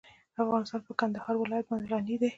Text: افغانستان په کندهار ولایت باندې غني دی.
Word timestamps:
افغانستان 0.43 0.81
په 0.87 0.93
کندهار 0.99 1.35
ولایت 1.37 1.65
باندې 1.69 1.87
غني 1.91 2.15
دی. 2.21 2.29